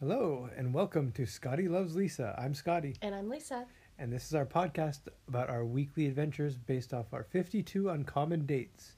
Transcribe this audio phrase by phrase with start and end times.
[0.00, 2.34] Hello, and welcome to Scotty Loves Lisa.
[2.38, 3.66] I'm Scotty, And I'm Lisa.
[3.98, 8.92] and this is our podcast about our weekly adventures based off our 52 uncommon dates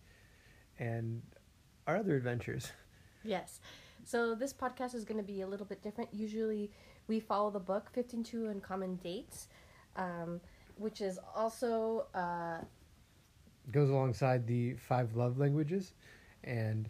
[0.78, 1.22] and
[1.86, 2.72] our other adventures.
[3.24, 3.60] Yes.
[4.04, 6.10] So this podcast is going to be a little bit different.
[6.12, 6.70] Usually
[7.06, 9.48] we follow the book 52 Uncommon Dates,
[9.96, 10.40] um,
[10.80, 12.58] which is also, uh,
[13.70, 15.92] goes alongside the five love languages,
[16.42, 16.88] and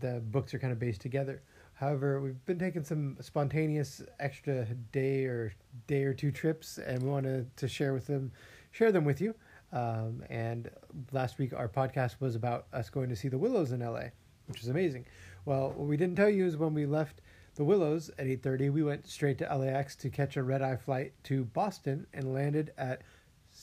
[0.00, 1.42] the books are kind of based together.
[1.72, 5.54] However, we've been taking some spontaneous extra day or
[5.86, 8.30] day or two trips, and we wanted to share with them,
[8.70, 9.34] share them with you.
[9.72, 10.70] Um, and
[11.10, 14.10] last week, our podcast was about us going to see the Willows in LA,
[14.46, 15.06] which was amazing.
[15.46, 17.22] Well, what we didn't tell you is when we left
[17.54, 20.76] the Willows at eight thirty, we went straight to LAX to catch a red eye
[20.76, 23.02] flight to Boston and landed at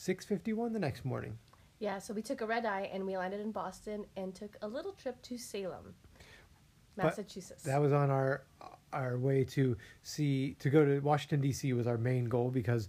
[0.00, 1.36] six fifty one the next morning.
[1.78, 4.68] yeah, so we took a red eye and we landed in Boston and took a
[4.68, 5.94] little trip to Salem,
[6.96, 7.62] But Massachusetts.
[7.64, 8.42] That was on our
[8.92, 11.72] our way to see to go to Washington D.C.
[11.74, 12.88] was our main goal because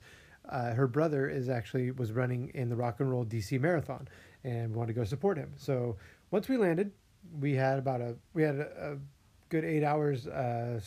[0.50, 3.58] uh, her brother is actually was running in the Rock and Roll D.C.
[3.58, 4.08] Marathon
[4.44, 5.52] and we wanted to go support him.
[5.58, 5.98] So
[6.31, 6.92] once we landed,
[7.40, 8.98] we had about a we had a, a
[9.50, 10.80] good eight hours uh,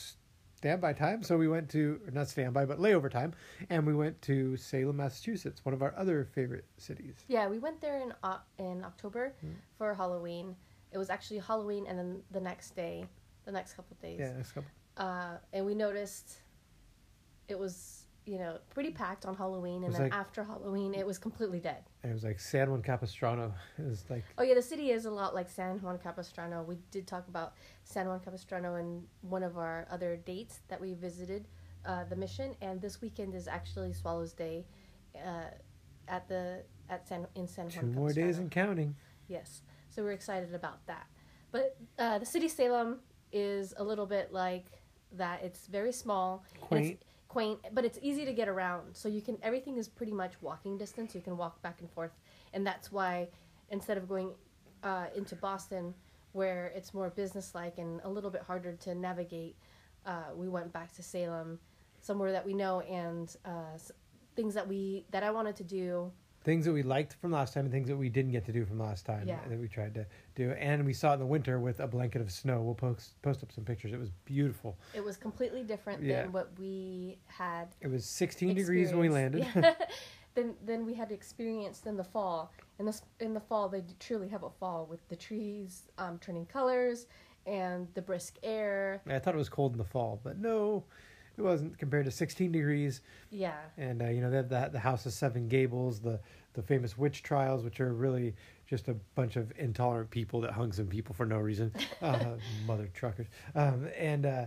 [0.65, 1.23] standby time.
[1.23, 3.35] So we went to not standby but layover time,
[3.69, 7.17] and we went to Salem, Massachusetts, one of our other favorite cities.
[7.29, 9.53] yeah, we went there in uh, in October Mm.
[9.77, 10.57] for Halloween.
[10.93, 13.05] It was actually Halloween and then the next day,
[13.45, 14.19] the next couple of days.
[14.21, 14.71] Yeah, next couple.
[14.97, 16.29] uh, and we noticed
[17.49, 21.19] it was you know pretty packed on Halloween, and then like- after Halloween, it was
[21.19, 21.83] completely dead.
[22.05, 23.55] It was like San Juan Capistrano.
[23.79, 26.63] It was like Oh yeah, the city is a lot like San Juan Capistrano.
[26.63, 30.95] We did talk about San Juan Capistrano in one of our other dates that we
[30.95, 31.49] visited
[31.87, 34.67] uh, the mission, and this weekend is actually Swallows Day
[35.17, 35.51] uh,
[36.09, 37.95] at the at San in San two Juan.
[37.95, 38.43] more days Capistrano.
[38.43, 38.97] and counting.
[39.29, 41.07] Yes, so we're excited about that.
[41.53, 43.01] But uh, the city Salem
[43.33, 44.67] is a little bit like
[45.13, 45.43] that.
[45.43, 46.99] It's very small, Quaint.
[47.01, 48.95] it's quaint, but it's easy to get around.
[48.95, 51.15] So you can everything is pretty much walking distance.
[51.15, 52.13] You can walk back and forth,
[52.53, 53.29] and that's why
[53.71, 54.31] instead of going
[54.85, 55.95] uh, into Boston,
[56.33, 59.57] where it's more businesslike and a little bit harder to navigate,
[60.07, 61.59] uh, we went back to Salem,
[62.01, 63.77] somewhere that we know and uh,
[64.37, 66.13] things that we that I wanted to do.
[66.45, 68.65] Things that we liked from last time and things that we didn't get to do
[68.65, 69.41] from last time Yeah.
[69.49, 72.21] that we tried to do and we saw it in the winter with a blanket
[72.21, 76.03] of snow we'll post post up some pictures it was beautiful It was completely different
[76.03, 76.23] Yeah.
[76.23, 79.47] than what we had it was 16 degrees when we landed.
[79.57, 79.75] Yeah.
[80.35, 82.53] then then we had experienced in the fall.
[82.79, 86.45] In the in the fall, they truly have a fall with the trees um, turning
[86.47, 87.07] colors
[87.47, 89.01] and the brisk air.
[89.07, 90.83] i thought it was cold in the fall but no
[91.37, 93.01] it wasn't compared to 16 degrees.
[93.31, 96.21] Yeah, and uh, you know they have the, the house of seven gables the
[96.55, 98.35] the famous witch trials which are really
[98.67, 101.73] just a bunch of intolerant people that hung some people for no reason.
[102.03, 102.37] Uh,
[102.67, 103.27] mother truckers.
[103.55, 104.45] Um, and uh,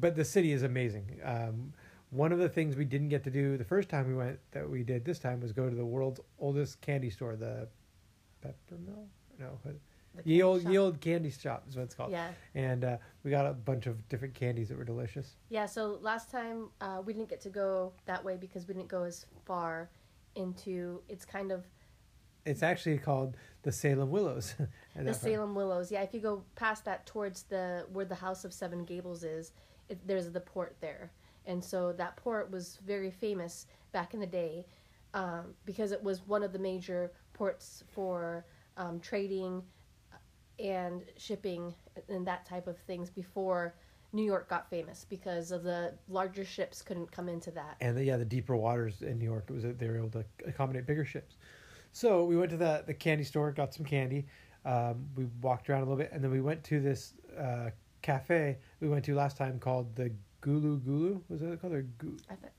[0.00, 1.20] but the city is amazing.
[1.22, 1.72] Um,
[2.10, 4.68] one of the things we didn't get to do the first time we went that
[4.68, 7.68] we did this time was go to the world's oldest candy store the
[8.44, 9.06] peppermill?
[9.38, 9.58] No
[10.24, 10.72] ye old shop.
[10.72, 13.86] ye old candy shop is what it's called Yeah, and uh, we got a bunch
[13.86, 15.66] of different candies that were delicious yeah.
[15.66, 19.04] So last time uh, we didn't get to go that way because we didn't go
[19.04, 19.90] as far
[20.34, 21.02] into.
[21.08, 21.64] It's kind of
[22.44, 24.54] it's actually called the salem willows
[24.96, 25.14] the.
[25.14, 25.90] Salem Willows.
[25.90, 29.52] Yeah, if you go past that towards the where the House of Seven Gables is,
[29.88, 31.10] it, there's the port there,
[31.46, 34.66] and so that port was very famous back in the day
[35.14, 38.44] um, because it was one of the major ports for
[38.76, 39.62] um, trading
[40.58, 41.74] and shipping
[42.08, 43.74] and that type of things before
[44.12, 47.76] New York got famous because of the larger ships couldn't come into that.
[47.80, 50.24] and the, yeah, the deeper waters in New York, it was they were able to
[50.46, 51.36] accommodate bigger ships.
[51.92, 54.26] So we went to the the candy store, got some candy.
[54.64, 57.70] Um, we walked around a little bit, and then we went to this uh,
[58.02, 60.12] cafe we went to last time called the
[60.42, 61.20] Gulu Gulu.
[61.28, 62.50] Was that called or Gu- I thought.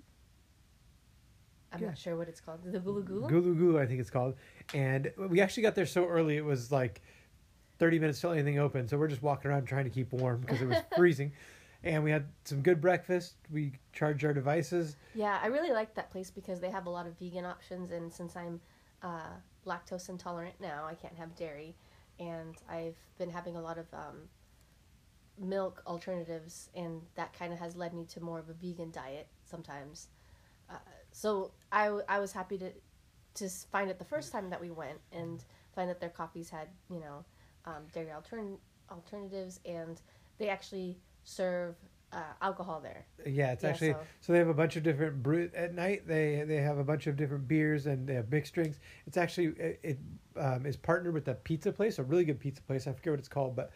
[1.72, 1.88] I'm Yeah.
[1.88, 2.60] not sure what it's called.
[2.64, 3.30] The Gulu Gulu?
[3.30, 3.80] Gulu Gulu?
[3.82, 4.36] I think it's called.
[4.74, 7.02] And we actually got there so early; it was like
[7.78, 8.88] thirty minutes till anything open.
[8.88, 11.32] So we're just walking around trying to keep warm because it was freezing.
[11.84, 13.36] And we had some good breakfast.
[13.52, 14.96] We charged our devices.
[15.14, 18.12] Yeah, I really like that place because they have a lot of vegan options, and
[18.12, 18.60] since I'm
[19.04, 19.36] uh,
[19.68, 21.76] lactose intolerant now, I can't have dairy,
[22.20, 24.30] and I've been having a lot of um,
[25.38, 29.28] milk alternatives, and that kind of has led me to more of a vegan diet
[29.44, 30.08] sometimes.
[30.70, 30.78] Uh,
[31.12, 32.72] so I, w- I was happy to
[33.36, 35.44] to find it the first time that we went and
[35.76, 37.26] find that their coffees had you know
[37.66, 38.58] um, dairy altern-
[38.92, 40.02] alternatives, and
[40.38, 41.76] they actually serve
[42.14, 43.06] uh, alcohol there.
[43.26, 44.34] Yeah, it's Yeah, actually so- so.
[44.34, 46.08] they have a bunch of different brew at night.
[46.08, 48.80] They they have a bunch of different beers and they have mixed drinks.
[49.06, 50.00] It's actually it, it
[50.38, 52.88] um, is partnered with a pizza place, a really good pizza place.
[52.88, 53.72] I forget what it's called, but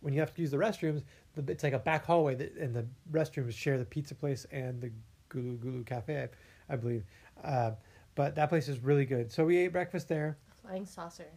[0.00, 1.02] when you have to use the restrooms,
[1.34, 4.80] the, it's like a back hallway, that, and the restrooms share the pizza place and
[4.80, 4.90] the
[5.30, 6.22] Gulu Gulu Cafe,
[6.68, 7.04] I, I believe.
[7.44, 7.72] Uh,
[8.14, 9.30] but that place is really good.
[9.30, 10.38] So we ate breakfast there.
[10.62, 11.30] Flying saucer.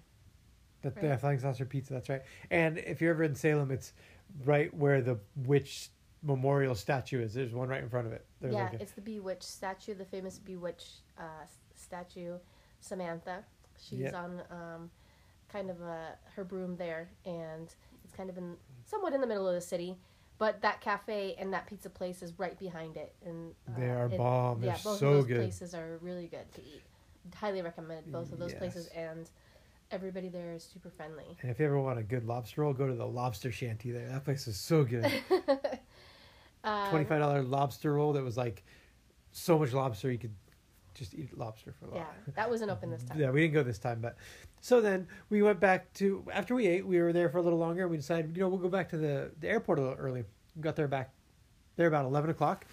[0.81, 1.01] The, Right.
[1.09, 2.21] the Flying Saucer Pizza, that's right.
[2.51, 3.93] And if you're ever in Salem, it's
[4.45, 5.89] right where the witch
[6.23, 7.33] memorial statue is.
[7.33, 8.25] There's one right in front of it.
[8.41, 11.23] There's yeah, like a- it's the Bewitched statue, the famous Bewitched uh,
[11.75, 12.35] statue,
[12.79, 13.43] Samantha.
[13.77, 14.13] She's Yep.
[14.15, 14.91] on um,
[15.51, 17.73] kind of a, her broom there, and
[18.03, 18.55] it's kind of in
[18.85, 19.97] somewhat in the middle of the city.
[20.37, 24.05] But that cafe and that pizza place is right behind it, and uh, They are
[24.05, 24.61] it- bomb.
[24.61, 25.37] They're yeah, both so of those good.
[25.37, 26.81] places are really good to eat.
[27.35, 29.29] Highly recommend both of those places, and
[29.91, 31.37] everybody there is super friendly.
[31.41, 34.07] And if you ever want a good lobster roll, go to the Lobster Shanty there.
[34.09, 35.11] That place is so good.
[36.61, 38.65] Um, Twenty five dollar lobster roll that was like
[39.31, 40.33] so much lobster you could
[40.93, 41.99] just eat lobster for a while.
[41.99, 43.17] Yeah, that wasn't open this time.
[43.17, 44.17] Yeah, we didn't go this time, but
[44.59, 46.85] so then we went back to after we ate.
[46.85, 47.83] We were there for a little longer.
[47.83, 50.25] and We decided, you know, we'll go back to the, the airport a little early.
[50.53, 51.13] We got there back
[51.77, 52.65] there about eleven o'clock,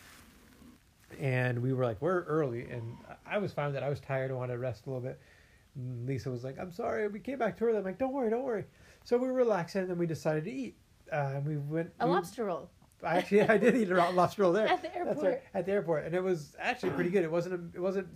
[1.20, 3.84] and we were like, we're early, and I was fine with that.
[3.84, 4.32] I was tired.
[4.32, 5.20] I wanted to rest a little bit.
[5.76, 7.78] And Lisa was like, I'm sorry, we came back too early.
[7.78, 8.64] I'm like, don't worry, don't worry.
[9.05, 10.76] So we were relaxing, and then we decided to eat.
[11.12, 11.93] Uh, and we went.
[12.00, 12.70] A we- lobster roll
[13.02, 14.67] I actually I did eat a lobster roll there.
[14.70, 15.25] at the airport.
[15.25, 17.25] right, at the airport, and it was actually pretty good.
[17.25, 18.08] It wasn't a, it wasn't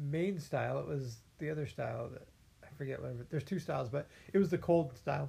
[0.00, 0.78] Maine style.
[0.78, 2.28] It was the other style that
[2.62, 3.26] I forget whatever.
[3.30, 5.28] There's two styles, but it was the cold style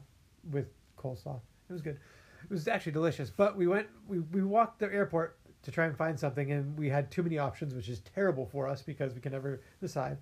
[0.52, 1.40] with coleslaw.
[1.70, 2.00] It was good.
[2.44, 3.30] It was actually delicious.
[3.30, 6.88] But we went we we walked the airport to try and find something, and we
[6.90, 10.18] had too many options, which is terrible for us because we can never decide.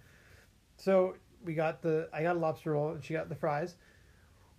[0.77, 1.15] So
[1.47, 3.75] we got the I got a lobster roll, and she got the fries.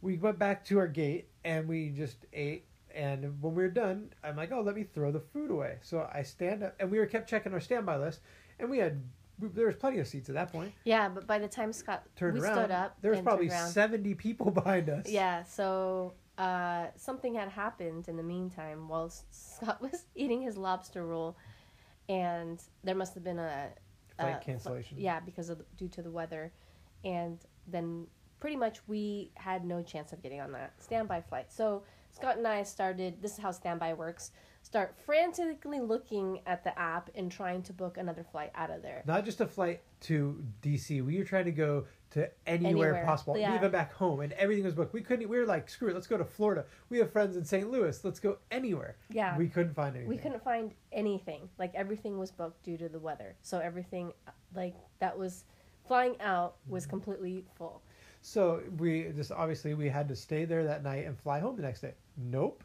[0.00, 2.64] We went back to our gate, and we just ate
[2.94, 5.76] and when we were done, I'm like, oh, let me throw the food away.
[5.82, 8.20] So I stand up, and we were kept checking our standby list,
[8.58, 9.02] and we had
[9.40, 10.72] there was plenty of seats at that point.
[10.84, 14.14] Yeah, but by the time Scott Turned we around, stood up, there was probably 70
[14.14, 15.08] people behind us.
[15.08, 21.06] Yeah, so uh, something had happened in the meantime while Scott was eating his lobster
[21.06, 21.36] roll,
[22.08, 23.68] and there must have been a
[24.18, 24.98] Flight uh, cancellation.
[24.98, 26.52] yeah, because of the, due to the weather,
[27.04, 28.06] and then
[28.40, 31.52] pretty much we had no chance of getting on that standby flight.
[31.52, 33.20] So Scott and I started.
[33.20, 34.30] This is how standby works.
[34.62, 39.02] Start frantically looking at the app and trying to book another flight out of there.
[39.06, 41.04] Not just a flight to DC.
[41.04, 43.54] We were trying to go to anywhere, Anywhere, possible, yeah.
[43.54, 44.94] even back home, and everything was booked.
[44.94, 45.28] We couldn't.
[45.28, 46.64] We were like, screw it, let's go to Florida.
[46.88, 47.70] We have friends in St.
[47.70, 48.02] Louis.
[48.02, 48.96] Let's go anywhere.
[49.10, 50.08] Yeah, We couldn't find anything.
[50.08, 51.48] we couldn't find anything.
[51.58, 53.36] Like everything was booked due to the weather.
[53.42, 54.12] So everything
[54.54, 55.44] like that was
[55.88, 56.90] flying out was Mm-hmm.
[56.90, 57.82] completely full.
[58.20, 61.62] So we just obviously we had to stay there that night and fly home the
[61.62, 61.94] next day.
[62.16, 62.62] Nope.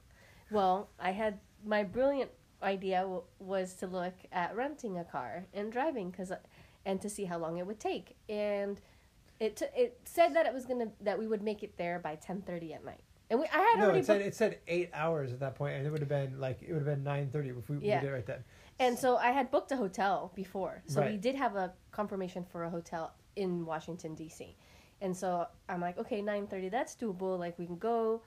[0.51, 2.31] Well, I had my brilliant
[2.61, 6.31] idea w- was to look at renting a car and driving cuz
[6.85, 8.15] and to see how long it would take.
[8.29, 8.79] And
[9.39, 11.99] it t- it said that it was going to that we would make it there
[11.99, 13.01] by 10:30 at night.
[13.29, 15.55] And we I had No, already it said booked it said eight hours at that
[15.55, 17.77] point, and it would have been like it would have been nine thirty if we,
[17.77, 18.01] we Yeah.
[18.01, 18.43] did it right then.
[18.79, 20.83] And so I had booked a hotel before.
[20.87, 24.55] So we did have a confirmation for a hotel in Washington D.C.
[25.01, 27.37] And so I'm like, okay, 9:30, that's doable.
[27.37, 28.21] Like we can go,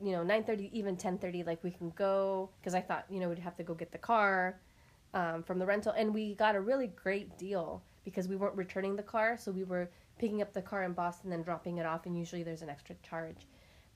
[0.00, 3.38] you know, 9:30 even 10:30 like we can go because I thought, you know, we'd
[3.38, 4.60] have to go get the car
[5.12, 8.96] um, from the rental and we got a really great deal because we weren't returning
[8.96, 12.06] the car, so we were picking up the car in Boston and dropping it off
[12.06, 13.46] and usually there's an extra charge.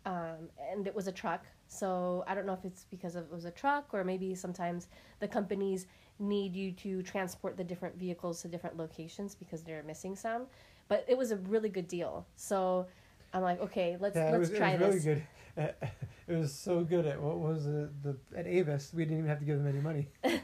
[0.09, 1.45] Um, and it was a truck.
[1.69, 4.89] So I don't know if it's because of, it was a truck or maybe sometimes
[5.21, 5.87] the companies
[6.19, 10.47] need you to transport the different vehicles to different locations because they're missing some.
[10.89, 12.27] But it was a really good deal.
[12.37, 12.87] So
[13.35, 15.05] I'm like, okay, let's Yeah, let's was, try it was this.
[15.05, 15.75] really good.
[16.29, 18.93] It was so good at what was it, the at Avis.
[18.95, 20.09] We didn't even have to give them any money.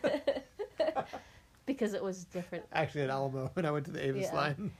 [1.66, 2.64] because it was different.
[2.72, 4.34] Actually, at Alamo when I went to the Avis Yeah.
[4.34, 4.72] line.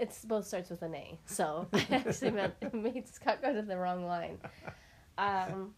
[0.00, 1.18] It's both starts with an A.
[1.26, 4.38] So I actually meant it made Scott go to the wrong line.
[5.18, 5.74] Um,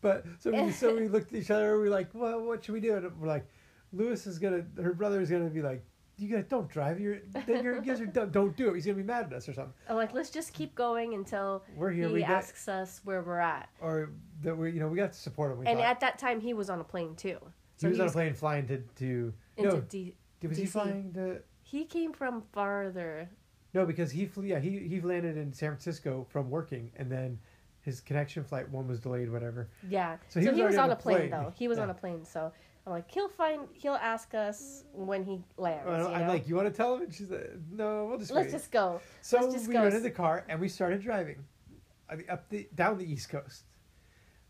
[0.00, 1.76] But so we so we looked at each other.
[1.76, 2.94] We were like, well, what should we do?
[2.96, 3.46] And we're like,
[3.92, 5.84] Lewis is gonna, her brother is gonna be like,
[6.18, 7.00] you guys don't drive.
[7.00, 8.30] You're, then you're, you guys are dumb.
[8.30, 8.74] Don't do it.
[8.74, 9.74] He's gonna be mad at us or something.
[9.88, 12.08] I'm like, let's just keep going until We're here.
[12.08, 13.68] he we got, asks us where we're at.
[13.80, 14.10] or
[14.42, 15.58] that we, you know, we got to support him.
[15.58, 15.88] We And thought.
[15.88, 17.38] at that time, he was on a plane too.
[17.80, 19.80] he was on a plane flying to to into no.
[19.80, 20.14] D-
[20.46, 21.40] was he flying to?
[21.62, 23.28] He came from farther.
[23.76, 24.44] No, because he flew.
[24.46, 27.38] Yeah, he he landed in San Francisco from working, and then
[27.82, 29.30] his connection flight one was delayed.
[29.30, 29.68] Whatever.
[29.88, 30.16] Yeah.
[30.28, 31.30] So So he he, was already was on a plane, plane.
[31.30, 31.52] though.
[31.54, 31.84] He was Yeah.
[31.84, 32.24] on a plane.
[32.24, 32.50] So
[32.86, 33.68] I'm like, he'll find.
[33.74, 35.84] He'll ask us when he lands.
[35.86, 36.28] Well, I'm know?
[36.32, 37.02] like, you want to tell him?
[37.02, 38.52] And she's like, no, we'll just let's wait.
[38.52, 38.98] just go.
[39.20, 39.82] so let's just we go.
[39.82, 41.44] rented the car and we started driving,
[42.08, 43.64] I mean, up the down the East Coast,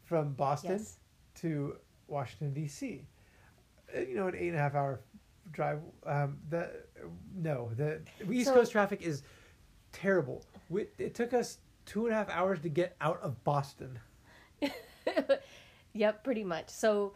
[0.04, 0.98] from Boston Yes.
[1.40, 3.04] to Washington D.C.
[3.92, 5.00] Uh, You know, an eight and a half hour
[5.52, 5.80] drive.
[6.04, 6.70] Um, the
[7.34, 8.00] no, the
[8.30, 9.22] East So- Coast traffic is
[9.92, 10.44] terrible.
[10.68, 13.98] We, it took us two and a half hours to get out of Boston.
[15.92, 16.68] Yep, pretty much.
[16.68, 17.14] So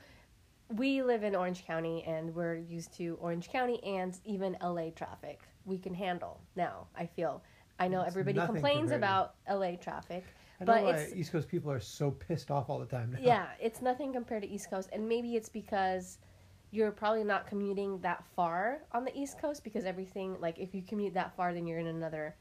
[0.74, 5.40] we live in Orange County and we're used to Orange County and even LA traffic.
[5.66, 7.42] We can handle now, I feel.
[7.78, 10.24] I know It's everybody complains about LA traffic.
[10.60, 13.18] I But why it's- East Coast people are so pissed off all the time now.
[13.20, 16.18] Yeah, it's nothing compared to East Coast, and maybe it's because
[16.70, 20.82] you're probably not commuting that far on the East Coast because everything like if you
[20.82, 22.36] commute that far, then you're in another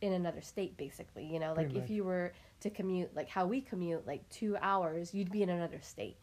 [0.00, 1.24] in another state basically.
[1.24, 1.90] You know, like Pretty if much.
[1.90, 5.80] you were to commute like how we commute like two hours, you'd be in another
[5.80, 6.16] state.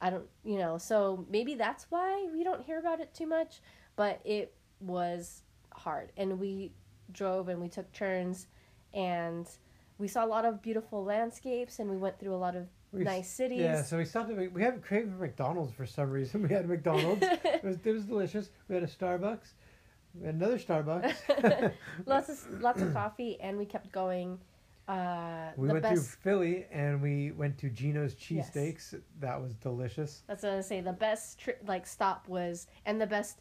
[0.00, 3.60] I don't, you know, so maybe that's why we don't hear about it too much,
[3.96, 5.42] but it was
[5.72, 6.72] hard, and we
[7.12, 8.46] drove and we took turns,
[8.92, 9.48] and
[9.96, 13.02] we saw a lot of beautiful landscapes, and we went through a lot of We
[13.04, 13.60] nice cities.
[13.60, 16.42] Yeah, so we stopped at we haven't craved for McDonald's for some reason.
[16.48, 17.22] We had McDonald's.
[17.44, 18.50] it was it was delicious.
[18.68, 19.52] We had a Starbucks.
[20.14, 21.72] We had another Starbucks.
[22.06, 24.38] lots of lots of coffee, and we kept going.
[24.88, 26.12] Uh, we the went best.
[26.12, 28.50] to Philly and we went to Geno's Yes.
[28.50, 28.94] cheesesteaks.
[29.18, 30.22] That was delicious.
[30.28, 30.80] That's what I was gonna say.
[30.80, 33.40] The best tri- like stop was, and the best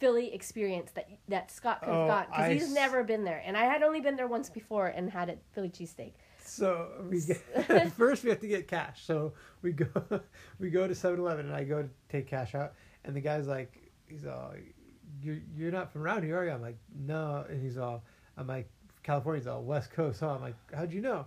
[0.00, 3.40] Philly experience that that Scott could have Oh, got because he's s- never been there,
[3.46, 6.12] and I had only been there once before and had a Philly cheesesteak.
[6.46, 9.04] So we get, first we have to get cash.
[9.04, 9.86] So we go
[10.58, 12.74] we go to 7-Eleven and I go to take cash out
[13.04, 14.52] and the guy's like he's all
[15.22, 16.50] you're you're not from around here are you?
[16.50, 18.04] I'm like no and he's all
[18.36, 18.68] I'm like
[19.02, 20.20] California's all West Coast.
[20.20, 21.26] So I'm like how'd you know?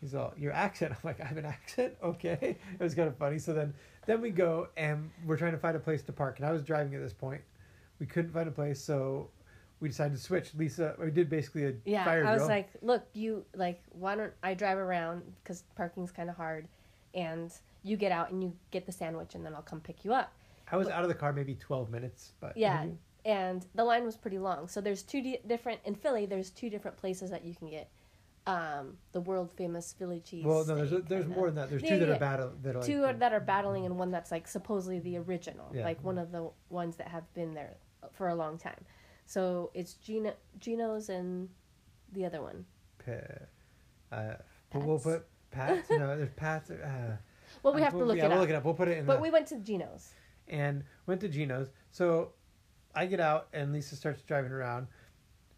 [0.00, 0.92] He's all your accent.
[0.92, 1.94] I'm like I have an accent.
[2.02, 3.38] Okay, it was kind of funny.
[3.38, 3.74] So then
[4.06, 6.62] then we go and we're trying to find a place to park and I was
[6.62, 7.42] driving at this point.
[7.98, 9.30] We couldn't find a place so.
[9.80, 10.54] We decided to switch.
[10.54, 12.48] Lisa, we did basically a Yeah, fire I was drill.
[12.48, 16.66] like, look, you like, why don't I drive around because parking's kind of hard,
[17.14, 17.52] and
[17.84, 20.32] you get out and you get the sandwich, and then I'll come pick you up.
[20.70, 22.86] I was out of the car maybe 12 minutes, but Yeah,
[23.24, 24.66] and the line was pretty long.
[24.68, 26.26] So there's two di- different in Philly.
[26.26, 27.88] There's two different places that you can get
[28.48, 30.44] um, the world famous Philly cheese.
[30.44, 31.70] Well, no, there's there's more than that.
[31.70, 32.14] There's Yeah, two that yeah.
[32.16, 34.98] are battle that are like two are, that are battling, and one that's like supposedly
[34.98, 35.84] the original, Yeah.
[35.84, 37.76] like one of the ones that have been there
[38.12, 38.84] for a long time.
[39.28, 41.50] So it's Geno, Geno's and
[42.14, 42.64] the other one.
[43.04, 44.34] pa- uh,
[44.72, 45.90] but we'll put Pat's.
[45.90, 46.70] no, there's Pat's.
[46.70, 47.18] Uh,
[47.62, 48.40] Well, we uh, have to we'll- look yeah, it we'll up.
[48.40, 48.64] look it up.
[48.64, 49.04] We'll put it in.
[49.04, 50.14] But the, we went to Geno's.
[50.48, 51.68] and went to Geno's.
[51.90, 52.32] So
[52.94, 54.86] I get out and Lisa starts driving around.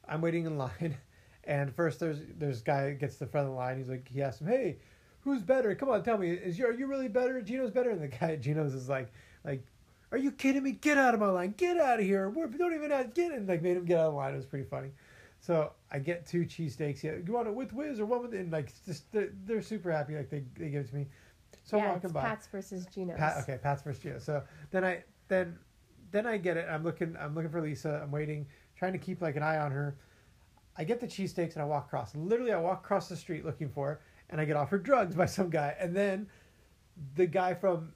[0.09, 0.97] I'm waiting in line,
[1.45, 3.79] and first there's there's guy gets to the front of the line.
[3.79, 4.79] He's like he asks him, "Hey,
[5.21, 5.77] who's better?
[5.77, 6.33] Come on, tell me.
[6.33, 7.41] Is you are you really better?
[7.41, 9.12] Geno's better?" And the guy at Geno's is like
[9.45, 9.65] like.
[10.12, 10.73] Are you kidding me?
[10.73, 11.55] Get out of my line!
[11.57, 12.29] Get out of here!
[12.29, 13.47] We're, don't even have, get in.
[13.47, 14.35] Like made him get out of line.
[14.35, 14.90] It was pretty funny.
[15.40, 17.02] So I get two cheesesteaks.
[17.02, 18.35] Yeah, you want it with whiz or one with?
[18.35, 20.17] And like just they're, they're super happy.
[20.17, 21.07] Like they, they give it to me.
[21.64, 22.23] So I'm walking by.
[22.23, 23.19] Pat's versus Geno's.
[23.19, 24.19] Pat, okay, Pat's versus Geno.
[24.19, 25.59] So then I then
[26.11, 26.67] then I get it.
[26.69, 28.00] I'm looking I'm looking for Lisa.
[28.02, 29.97] I'm waiting, trying to keep like an eye on her.
[30.76, 32.14] I get the cheesesteaks and I walk across.
[32.14, 34.00] Literally, I walk across the street looking for her,
[34.31, 35.75] and I get offered drugs by some guy.
[35.79, 36.29] And then
[37.14, 37.93] the guy from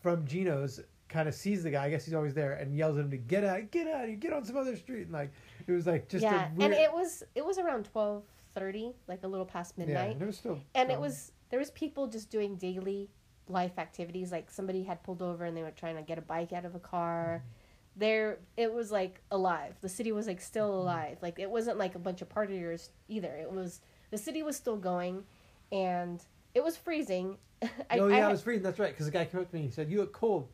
[0.00, 1.84] from Geno's kind of sees the guy.
[1.84, 4.16] I guess he's always there and yells at him to get out, get out, you
[4.16, 5.04] get on some other street.
[5.04, 5.32] And like
[5.66, 6.72] it was like just yeah, a weird.
[6.72, 8.24] and it was it was around twelve
[8.54, 10.60] thirty, like a little past yeah, midnight, and it was still.
[10.74, 13.08] and it was there was people just doing daily
[13.48, 14.32] life activities.
[14.32, 16.74] Like somebody had pulled over and they were trying to get a bike out of
[16.74, 17.42] a car.
[17.42, 17.54] Mm-hmm.
[18.00, 19.74] There, it was like alive.
[19.80, 21.18] The city was like still alive.
[21.20, 23.34] Like it wasn't like a bunch of partiers either.
[23.34, 25.24] It was the city was still going,
[25.72, 26.24] and
[26.54, 27.36] it was freezing.
[27.62, 28.62] I, oh yeah, I I, was freezing.
[28.62, 28.92] That's right.
[28.92, 29.62] Because the guy came up to me.
[29.62, 30.48] He said, "You look cold,"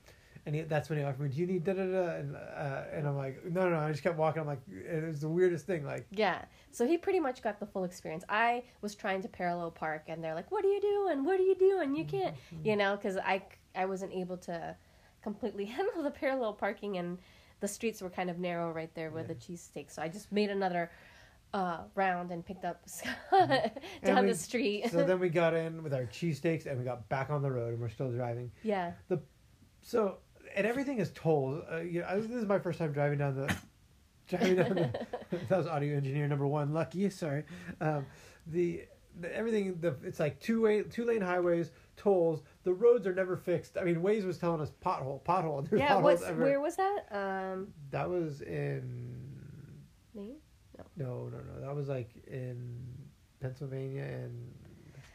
[0.47, 2.83] and he, that's when he offered me, "Do you need da da da?" And uh,
[2.93, 4.41] and I'm like, "No, no, no." I just kept walking.
[4.41, 5.85] I'm like, it was the weirdest thing.
[5.85, 6.45] Like, Yeah.
[6.71, 8.25] So he pretty much got the full experience.
[8.29, 11.25] I was trying to parallel park, and they're like, "What are you doing?
[11.25, 11.95] What are you doing?
[11.97, 13.43] You can't," you know, because I
[13.75, 14.77] I wasn't able to
[15.23, 17.19] completely handle the parallel parking, and
[17.61, 19.91] the streets were kind of narrow right there with the cheesesteak.
[19.91, 20.91] So I just made another
[21.55, 23.15] uh, round and picked up Scott
[24.05, 24.91] down we- the street.
[24.91, 27.73] so then we got in with our cheesesteaks and we got back on the road
[27.73, 28.51] and we're still driving.
[28.65, 28.93] yeah.
[29.09, 29.23] The
[29.81, 30.19] So
[30.55, 31.63] and everything is tolled.
[31.71, 33.57] Uh, you know, this is my first time driving down the
[34.29, 35.07] driving down the.
[35.49, 36.73] that was audio engineer number one.
[36.73, 37.45] Lucky, sorry.
[37.81, 38.07] Um,
[38.47, 38.85] the,
[39.21, 42.43] the everything the it's like two way two lane highways tolls.
[42.65, 43.77] The roads are never fixed.
[43.79, 45.67] I mean, Waze was telling us pothole pothole.
[45.71, 45.97] There's Yeah.
[45.99, 46.53] What's everywhere.
[46.53, 47.07] where was that?
[47.11, 49.17] Um, That was in
[50.15, 50.37] Maine.
[50.97, 51.61] no no no.
[51.61, 51.67] no.
[51.67, 52.79] That was like in
[53.41, 54.53] Pennsylvania and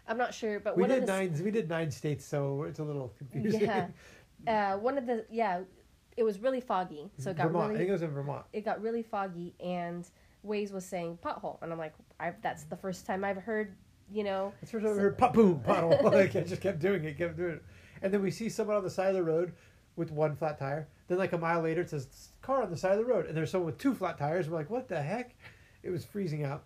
[0.09, 1.39] I'm not sure, but we did the nine.
[1.43, 3.61] We did nine states, so it's a little confusing.
[3.61, 3.87] Yeah.
[4.47, 5.61] Uh, one of the yeah,
[6.17, 7.65] it was really foggy, so it got Vermont.
[7.65, 8.45] I really think it was in Vermont.
[8.53, 10.09] it got really foggy and
[10.45, 13.75] Waze was saying pothole and I'm like I that's the first time I've heard
[14.11, 16.01] you know That's the first time I heard pop boom pothole.
[16.11, 17.63] like I just kept doing it, kept doing it,
[18.01, 19.53] And then we see someone on the side of the road
[19.95, 20.87] with one flat tire.
[21.07, 23.35] Then like a mile later, it says car on the side of the road, and
[23.35, 24.49] there's someone with two flat tires.
[24.49, 25.35] We're like, what the heck?
[25.83, 26.63] It was freezing out.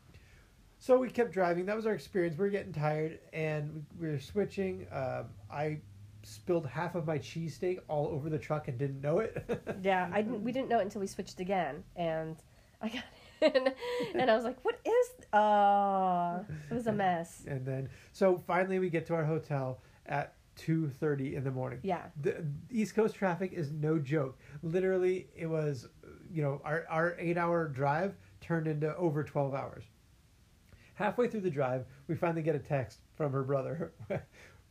[0.80, 1.66] So we kept driving.
[1.66, 2.38] That was our experience.
[2.38, 4.86] We were getting tired, and we were switching.
[4.92, 5.80] Um, I
[6.24, 9.44] spilled half of my cheesesteak all over the truck and didn't know it.
[9.84, 12.38] Yeah, I didn't, we didn't know it until we switched again, and
[12.82, 13.04] I got
[13.56, 13.74] in,
[14.16, 17.44] and I was like, "What is?" Oh, it was a mess.
[17.48, 21.80] and then, so finally, we get to our hotel at two thirty in the morning.
[21.84, 24.40] Yeah, the East Coast traffic is no joke.
[24.62, 25.90] Literally, it was,
[26.32, 29.84] you know, our, our eight hour drive turned into over 12 hours.
[30.96, 33.94] Halfway through the drive, we finally get a text from her brother.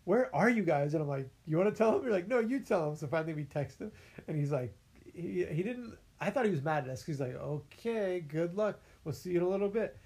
[0.04, 0.94] Where are you guys?
[0.94, 2.02] And I'm like, you want to tell him?
[2.02, 2.96] You're like, no, you tell him.
[2.96, 3.92] So finally we text him,
[4.26, 4.74] and he's like,
[5.14, 5.96] he, he didn't.
[6.20, 7.04] I thought he was mad at us.
[7.04, 8.80] He's like, okay, good luck.
[9.04, 9.98] We'll see you in a little bit.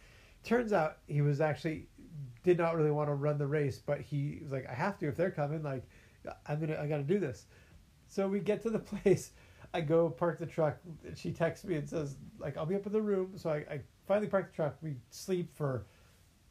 [0.43, 1.89] Turns out he was actually
[2.43, 5.09] did not really want to run the race, but he was like, I have to
[5.09, 5.63] if they're coming.
[5.63, 5.83] Like,
[6.47, 7.47] I'm gonna, I gotta do this.
[8.09, 9.33] So we get to the place.
[9.75, 10.79] I go park the truck.
[11.15, 13.33] She texts me and says, like, I'll be up in the room.
[13.37, 14.77] So I, I finally park the truck.
[14.81, 15.87] We sleep for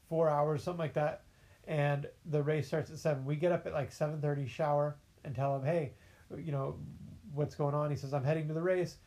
[0.10, 1.24] four hours, something like that.
[1.68, 3.26] And the race starts at seven.
[3.26, 5.94] We get up at like seven thirty, shower, and tell him, hey,
[6.38, 6.76] you know,
[7.34, 7.90] what's going on?
[7.90, 8.98] He says, I'm heading to the race.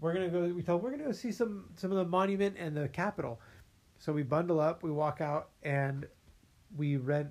[0.00, 0.42] We're gonna go.
[0.54, 3.40] We tell him we're gonna go see some some of the monument and the Capitol.
[3.98, 6.06] So we bundle up, we walk out, and
[6.76, 7.28] we rent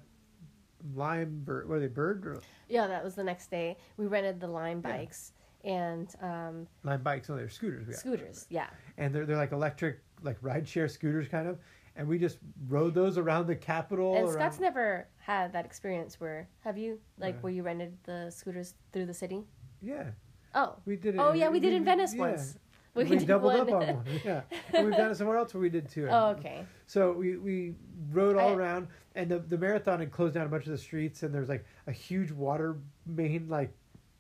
[0.96, 1.68] lime bird.
[1.70, 1.88] What are they?
[1.88, 2.88] Bird or yeah.
[2.88, 3.78] That was the next day.
[3.98, 4.92] We rented the Lime Yeah.
[4.98, 5.34] bikes
[5.64, 7.30] and um, lime bikes?
[7.30, 7.86] No, they're scooters.
[7.88, 8.00] We got.
[8.00, 8.46] scooters.
[8.50, 11.60] Yeah, and they're they're like electric, like ride share scooters, kind of.
[11.96, 14.16] And we just rode those around the Capitol.
[14.16, 16.20] and around, Scott's never had that experience.
[16.20, 17.44] Where have you like Right.
[17.44, 19.44] where you rented the scooters through the city?
[19.82, 20.12] yeah,
[20.56, 21.18] Oh, we did it.
[21.20, 22.20] oh yeah, we did in Venice yeah.
[22.22, 22.58] once.
[22.96, 23.62] We, did doubled one.
[23.62, 24.06] up on one.
[24.24, 24.42] Yeah,
[24.74, 26.08] and we've done it somewhere else where we did too.
[26.12, 26.64] oh, okay.
[26.86, 27.74] So we, we
[28.12, 30.78] rode all I- around, and the, the marathon had closed down a bunch of the
[30.78, 33.72] streets, and there was like a huge water main like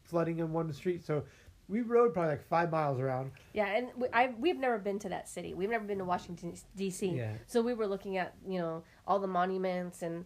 [0.03, 1.03] flooding in one street.
[1.05, 1.23] So
[1.67, 3.31] we rode probably like five miles around.
[3.53, 5.53] Yeah, and we, I we've never been to that city.
[5.53, 7.07] We've never been to Washington D.C.
[7.07, 7.33] Yeah.
[7.47, 10.25] So we were looking at you know all the monuments and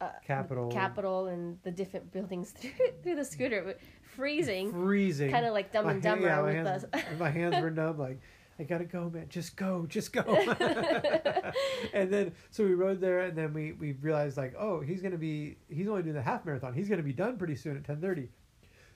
[0.00, 0.70] uh, Capitol.
[0.70, 2.70] Capitol and the different buildings through,
[3.02, 5.30] through the scooter, freezing, Freezing.
[5.30, 7.02] kind of like Dumb My and hand- Dumber yeah, my with hands, us.
[7.18, 7.98] my hands were numb.
[7.98, 8.20] Like
[8.58, 9.26] I gotta go, man.
[9.28, 10.22] Just go, just go.
[11.92, 15.18] and then so we rode there, and then we we realized like, oh, he's gonna
[15.18, 16.74] be he's only doing the half marathon.
[16.74, 18.28] He's gonna be done pretty soon at ten thirty.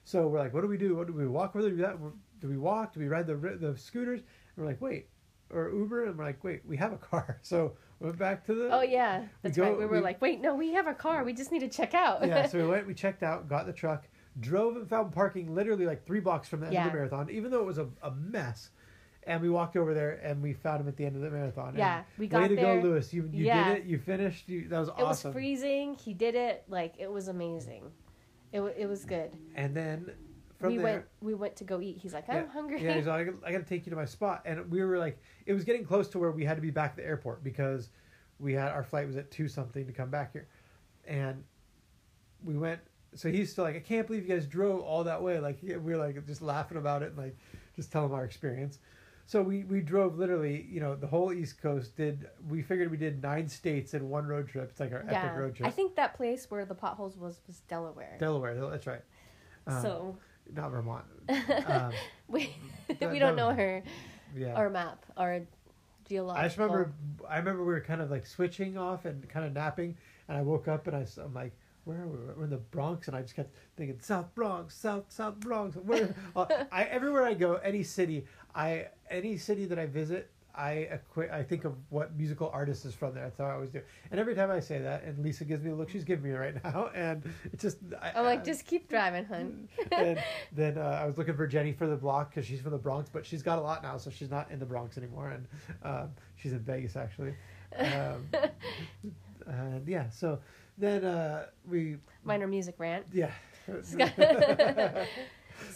[0.03, 0.95] So we're like, what do we do?
[0.95, 1.55] What do we walk?
[1.55, 1.97] Whether do that?
[2.39, 2.93] Do we walk?
[2.93, 4.19] Do we ride the the scooters?
[4.21, 5.07] And we're like, wait,
[5.51, 6.05] or Uber?
[6.05, 7.39] And we're like, wait, we have a car.
[7.43, 8.69] So we went back to the.
[8.71, 9.77] Oh yeah, that's go- right.
[9.77, 11.23] We were we- like, wait, no, we have a car.
[11.23, 12.25] We just need to check out.
[12.25, 14.07] yeah, so we went, we checked out, got the truck,
[14.39, 17.51] drove and found parking literally like three blocks from the end of the marathon, even
[17.51, 18.71] though it was a, a mess.
[19.27, 21.75] And we walked over there and we found him at the end of the marathon.
[21.77, 22.81] Yeah, And we way to there.
[22.81, 23.13] go, Lewis!
[23.13, 23.69] You you Yeah.
[23.69, 23.85] did it.
[23.85, 24.49] You finished.
[24.49, 25.01] You, that was awesome.
[25.03, 25.93] it was freezing.
[25.93, 26.63] He did it.
[26.67, 27.83] Like it was amazing.
[28.51, 29.37] It it was good.
[29.55, 30.11] And then
[30.59, 31.97] from we there, went we went to go eat.
[31.97, 32.47] He's like, I'm Yeah.
[32.51, 32.83] hungry.
[32.83, 34.41] yeah, he's like, I got to take you to my spot.
[34.45, 36.91] And we were like, it was getting close to where we had to be back
[36.91, 37.89] at the airport because
[38.39, 40.47] we had our flight was at two something to come back here,
[41.05, 41.43] and
[42.43, 42.79] we went.
[43.13, 45.39] So he's still like, I can't believe you guys drove all that way.
[45.39, 47.35] Like we were like just laughing about it and like
[47.75, 48.79] just telling him our experience.
[49.25, 51.95] So we we drove literally, you know, the whole East Coast.
[51.95, 54.69] Did we figured we did nine states in one road trip?
[54.71, 55.67] It's like our yeah, epic road trip.
[55.67, 58.17] I think that place where the potholes was was Delaware.
[58.19, 58.55] Delaware.
[58.69, 59.01] That's right.
[59.67, 60.17] Um, so
[60.53, 61.05] not Vermont.
[61.67, 61.91] Um,
[62.27, 62.55] we
[62.99, 63.83] that- we don't know her
[64.35, 64.53] yeah.
[64.53, 65.41] our map our
[66.07, 66.43] geological.
[66.43, 66.93] I just remember,
[67.27, 70.41] I remember we were kind of like switching off and kind of napping, and I
[70.41, 71.53] woke up and I, I'm like,
[71.85, 72.17] where are we?
[72.35, 75.75] We're in the Bronx, and I just kept thinking South Bronx, South South Bronx.
[75.77, 76.13] Where?
[76.35, 81.29] uh, I everywhere I go, any city, I any city that I visit, I equi-
[81.29, 83.23] I think of what musical artist is from there.
[83.23, 83.81] That's how I always do.
[84.11, 86.31] And every time I say that, and Lisa gives me a look, she's giving me
[86.37, 87.77] right now, and it's just.
[88.01, 89.69] I, I'm like, I- just keep driving, hun.
[89.91, 90.19] and
[90.51, 93.09] then uh, I was looking for Jenny for the block because she's from the Bronx,
[93.09, 95.47] but she's got a lot now, so she's not in the Bronx anymore, and
[95.83, 97.33] um, she's in Vegas actually.
[97.77, 98.27] Um,
[99.47, 100.39] and yeah, so
[100.77, 101.95] then uh, we
[102.25, 103.05] Minor music rant.
[103.13, 103.31] yeah.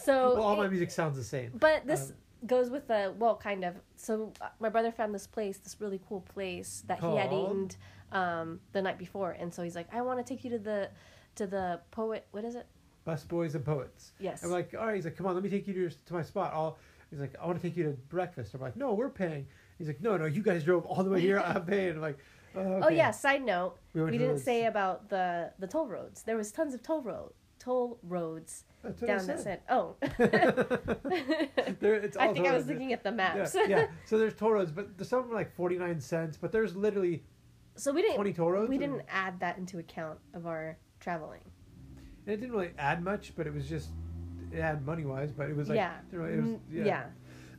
[0.04, 1.52] So, well, all my music sounds the same.
[1.58, 3.74] but this um, goes with the well, kind of.
[3.96, 7.50] So uh, my brother found this place, this really cool place that he had Called?
[7.50, 7.70] eaten
[8.12, 10.90] um, the night before, and so he's like, "I want to take you to the
[11.36, 12.26] to the poet.
[12.32, 12.66] What is it?
[13.04, 14.12] Bus boys and poets.
[14.18, 14.42] Yes.
[14.42, 14.96] I'm like, all right.
[14.96, 16.52] He's like, come on, let me take you to, to my spot.
[16.52, 16.76] I'll.
[17.10, 18.52] He's like, I want to take you to breakfast.
[18.54, 19.46] I'm like, no, we're paying.
[19.78, 21.38] He's like, no, no, you guys drove all the way here.
[21.38, 21.94] I'm paying.
[21.94, 22.18] I'm like,
[22.56, 23.12] oh, Oh yeah.
[23.12, 26.24] Side note, We we, didn't say about the the toll roads.
[26.24, 27.32] There was tons of toll road
[27.66, 29.60] toll roads That's what I down that said.
[29.68, 29.96] Oh,
[31.80, 32.68] There, it's I think I was roads.
[32.68, 33.56] looking at the yeah, maps.
[33.68, 33.86] yeah.
[34.06, 37.24] So there's toll roads, but there's some like 49 cents, but there's literally
[37.74, 38.68] so we didn't 20 toll roads.
[38.70, 41.42] we and- didn't add that into account of our traveling.
[42.26, 43.88] And it didn't really add much, but it was just
[44.52, 45.94] it had money wise, but it was like yeah.
[46.12, 47.06] it was Mm, yeah.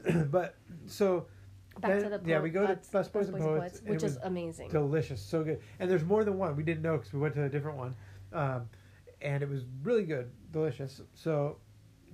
[0.05, 0.23] yeah.
[0.31, 1.27] but so
[1.81, 3.91] Back then- to the yeah, we go to Bus Boys Bus and Poets, and it
[3.91, 4.69] which is amazing.
[4.69, 5.59] delicious, so good.
[5.79, 6.55] And there's more than one.
[6.55, 7.95] We didn't know because we went to a different one,
[8.33, 8.67] um,
[9.21, 11.01] and it was really good, delicious.
[11.13, 11.57] So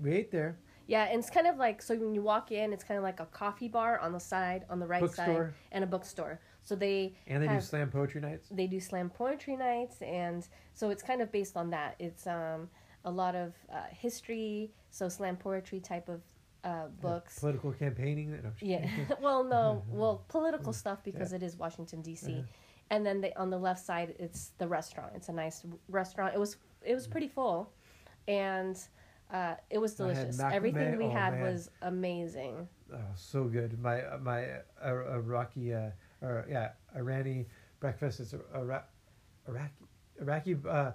[0.02, 0.58] we ate there.
[0.88, 3.20] Yeah, and it's kind of like so when you walk in, it's kind of like
[3.20, 6.40] a coffee bar on the side, on the right side, and a bookstore.
[6.64, 8.48] So they And they do slam poetry nights.
[8.50, 11.96] they do slam poetry nights, and so it's kind of based on that.
[12.00, 12.70] It's um,
[13.06, 16.22] a lot of uh, history, so slam poetry type of
[16.64, 17.40] uh, books.
[17.40, 18.32] Political campaigning.
[18.32, 18.88] No, Yeah.
[19.22, 22.32] well, no, well, political stuff because it is Washington D.C.
[22.32, 22.42] Yeah.
[22.90, 25.14] And then they, on the left side, it's the restaurant.
[25.16, 26.36] It's a nice restaurant.
[26.36, 27.72] It was it was pretty full,
[28.28, 28.78] and
[29.32, 30.40] uh, it was delicious.
[30.40, 31.42] Everything we Oh, had man.
[31.44, 32.68] was amazing.
[32.94, 33.80] Oh, so good.
[33.82, 34.46] My my
[34.84, 35.90] uh, Iraqi uh,
[36.22, 37.46] or yeah Irani
[37.80, 38.88] breakfast Iraq,
[39.48, 39.74] Iraqi
[40.22, 40.92] Iraqi uh,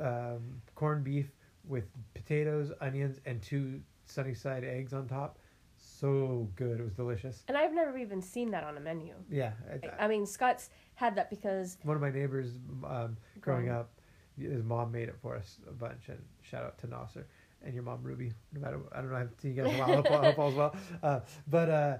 [0.00, 1.30] um, corned beef
[1.64, 5.38] with potatoes, onions, and two sunny side eggs on top.
[5.78, 6.80] So good.
[6.80, 7.44] It was delicious.
[7.48, 9.14] And I've never even seen that on a menu.
[9.30, 9.52] Yeah.
[9.70, 13.90] I- I mean, Scott's had that because one of my neighbors um, Growing up,
[14.38, 16.08] his mom made it for us a bunch.
[16.08, 17.26] And shout out to Nasser
[17.64, 18.32] and your mom Ruby.
[18.52, 19.16] No matter, I don't know.
[19.16, 19.90] I haven't seen you guys in a while.
[19.90, 20.76] I hope, I hope all's well.
[21.02, 21.98] Uh, but uh,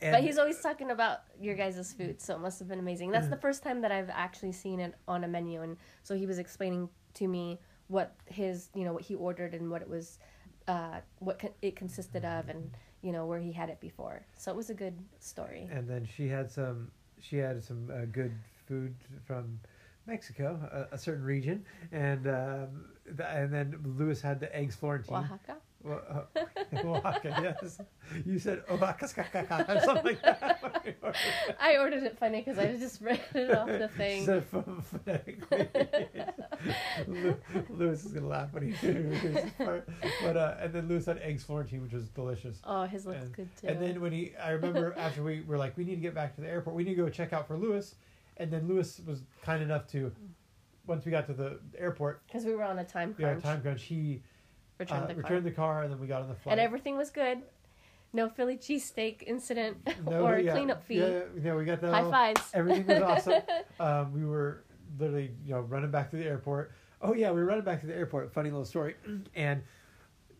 [0.00, 3.10] and but he's always talking about your guys' food, so it must have been amazing.
[3.10, 6.26] That's the first time that I've actually seen it on a menu, and so he
[6.26, 10.18] was explaining to me what his, you know, what he ordered and what it was,
[10.68, 12.70] uh, what con- it consisted of, and
[13.02, 14.26] you know where he had it before.
[14.36, 15.68] So it was a good story.
[15.70, 18.34] and then she had some she had some uh, good
[18.66, 18.94] food
[19.24, 19.60] from
[20.06, 25.24] Mexico, a, a certain region, and um, th- and then Lewis had the eggs Florentine.
[25.32, 25.56] Oaxaca.
[25.86, 26.22] Uh,
[26.84, 27.78] Oaxaca, yes.
[28.24, 31.16] You said Oaxaca, or something like that.
[31.60, 34.24] I ordered it funny because I just read it off the thing.
[34.24, 34.44] ph-
[34.82, 35.68] phonetically.
[37.68, 39.50] Lewis is gonna laugh when he hears.
[39.58, 42.60] But uh, and then Lewis had eggs Florentine, which was delicious.
[42.64, 43.66] Oh, his looks and, good too.
[43.68, 46.34] And then when he, I remember after we were like, we need to get back
[46.36, 46.76] to the airport.
[46.76, 47.94] We need to go check out for Lewis.
[48.36, 50.12] And then Lewis was kind enough to,
[50.86, 53.62] once we got to the airport, because we were on a time a crunch, time
[53.62, 53.82] crunch.
[53.82, 54.22] He
[54.78, 56.52] returned uh, the car, the car, and then we got on the flight.
[56.52, 57.38] and everything was good.
[58.12, 60.98] No Philly cheesesteak incident No, or yeah, cleanup fee.
[60.98, 61.92] Yeah, yeah, we got that.
[61.92, 62.42] High all- fives.
[62.54, 63.42] Everything was awesome.
[63.80, 64.64] um, we were
[64.98, 66.72] literally, you know, running back to the airport.
[67.02, 68.32] Oh yeah, we were running back to the airport.
[68.32, 68.94] Funny little story.
[69.34, 69.62] And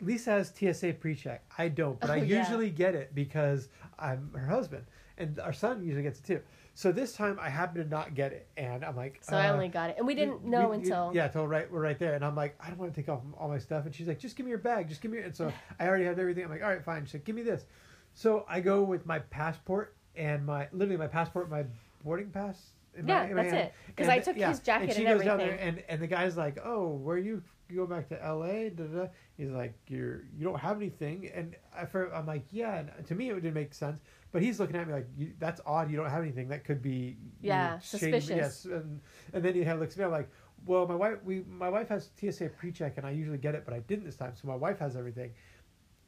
[0.01, 1.45] Lisa has TSA pre-check.
[1.57, 2.39] I don't, but I Oh, yeah.
[2.41, 4.85] usually get it because I'm her husband,
[5.19, 6.41] and our son usually gets it too.
[6.77, 9.53] So this time I happen to not get it, and I'm like, So I uh,
[9.53, 12.15] only got it, and we didn't know we- until yeah, until right we're right there,
[12.15, 14.19] and I'm like, I don't want to take off all my stuff, and she's like,
[14.19, 15.19] just give me your bag, just give me.
[15.19, 15.27] Your...
[15.27, 16.45] And so I already had everything.
[16.45, 17.05] I'm like, all right, fine.
[17.05, 17.65] She's like, give me this.
[18.13, 21.65] So I go with my passport and my literally my passport, my
[22.05, 22.74] boarding pass.
[22.97, 23.57] In Yeah, my, in that's hand.
[23.69, 23.75] it.
[23.97, 25.69] 'Cause And I took his jacket and she and goes down there, everything.
[25.79, 28.71] and and the guy's like, oh, where you you go back to L.A.
[28.71, 29.09] Da, da, da.
[29.37, 32.85] He's like, you're you don't have anything, and I, for, I'm like, yeah.
[32.97, 34.01] And to me, it didn't make sense.
[34.33, 35.91] But he's looking at me like, you, that's odd.
[35.91, 36.49] You don't have anything.
[36.49, 38.31] That could be Yeah, suspicious.
[38.31, 39.01] Yes, and
[39.33, 40.05] and then he had looks at me.
[40.05, 40.31] I'm like,
[40.67, 43.75] well, my wife we my wife has TSA pre-check, and I usually get it, but
[43.75, 44.35] I didn't this time.
[44.37, 45.33] So my wife has everything,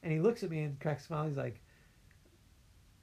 [0.02, 1.26] and he looks at me and cracks a smile.
[1.26, 1.60] He's like,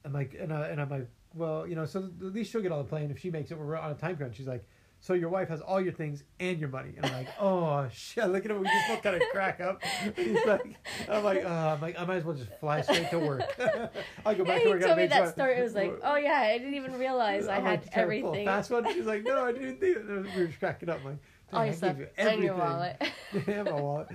[0.06, 2.72] I'm like, and, I, and I'm like, well, you know, so at least she'll get
[2.72, 3.58] on the plane if she makes it.
[3.58, 4.36] We're on a time crunch.
[4.38, 4.66] She's like,
[5.00, 6.94] so your wife has all your things and your money.
[6.96, 8.26] And I'm like, oh shit!
[8.30, 8.60] Look at him.
[8.60, 9.82] We just both kind of crack up.
[10.16, 10.76] He's like,
[11.10, 13.42] I'm like, uh, I'm like, I might as well just fly straight to work.
[14.26, 14.82] I'll go back he to work.
[14.82, 15.58] told me that story.
[15.60, 18.22] It was like, oh yeah, I didn't even realize I I'm had like, trying to
[18.22, 18.46] pull a everything.
[18.46, 18.94] Fast one.
[18.94, 20.08] She's like, no, I didn't think it.
[20.08, 21.00] We were just cracking up.
[21.00, 21.18] I'm like,
[21.52, 23.02] All your I stuff you and your wallet.
[23.46, 24.08] yeah, my wallet.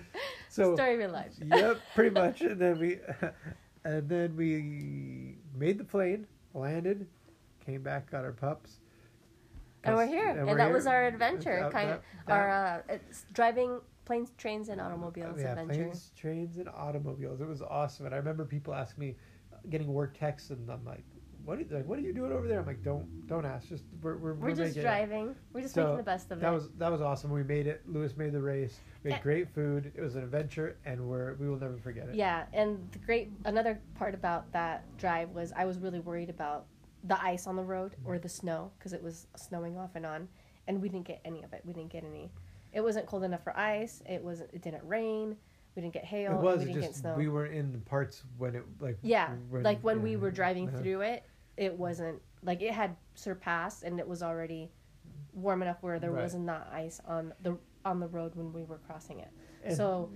[0.49, 1.35] So Story of your life.
[1.45, 2.41] yep, pretty much.
[2.41, 2.99] And then we,
[3.85, 6.27] and then we made the plane,
[6.59, 7.07] landed,
[7.65, 8.81] came back, got our pups,
[9.85, 10.75] And we're here, and and, we're that here.
[10.75, 11.61] was our adventure.
[11.63, 12.99] That- kind that- of our uh,
[13.33, 15.75] driving planes, trains, and automobiles yeah, adventure.
[15.85, 17.41] planes, trains, and automobiles.
[17.41, 19.17] It was awesome, and I remember people asking me,
[19.71, 21.05] getting work texts, and I'm like,
[21.49, 23.69] "What are you, like, what are you doing over there?" I'm like, "Don't, don't ask.
[23.69, 25.35] Just we're we're, We're just making it." driving.
[25.55, 26.55] We're just So, making the best of That it.
[26.55, 27.31] was that was awesome.
[27.31, 27.83] We made it.
[27.89, 28.81] Lewis made the race.
[29.03, 29.23] We had Yeah.
[29.23, 29.91] great food.
[29.97, 32.15] It was an adventure, and we're we will never forget it.
[32.15, 36.67] Yeah, and the great another part about that drive was I was really worried about
[37.05, 40.29] the ice on the road or the snow because it was snowing off and on,
[40.67, 41.63] and we didn't get any of it.
[41.65, 42.31] We didn't get any.
[42.75, 44.03] It wasn't cold enough for ice.
[44.07, 44.51] It wasn't.
[44.53, 45.35] It didn't rain.
[45.75, 46.33] We didn't get hail.
[46.33, 47.15] It was We didn't get just snow.
[47.15, 50.79] we were in the parts when it like yeah, like when we were driving uh-huh.
[50.83, 51.23] through it,
[51.59, 54.71] it wasn't like it had surpassed and it was already
[55.33, 56.23] warm enough where there Right.
[56.23, 59.29] wasn't that ice on the on the road when we were crossing it.
[59.65, 60.11] And so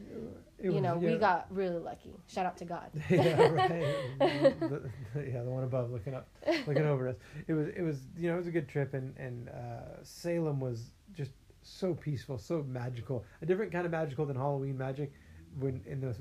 [0.58, 2.14] it you was- know, we got really lucky.
[2.28, 2.90] Shout out to God.
[3.10, 3.84] yeah, right.
[4.20, 6.28] the, the- yeah, the one above looking up,
[6.66, 7.16] looking over us.
[7.48, 10.60] It was, it was, you know, it was a good trip, and and uh, Salem
[10.60, 13.24] was just so peaceful, so magical.
[13.42, 15.12] A different kind of magical than Halloween magic.
[15.58, 16.14] When in the